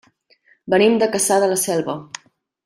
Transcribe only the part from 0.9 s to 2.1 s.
de Cassà de la Selva.